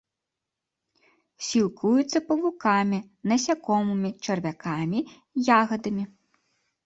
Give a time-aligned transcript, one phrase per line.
[1.47, 2.99] Сілкуецца павукамі,
[3.31, 4.99] насякомымі, чарвякамі,
[5.59, 6.03] ягадамі.